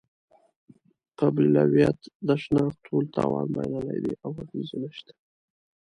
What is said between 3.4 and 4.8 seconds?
بایللی دی او اغېز یې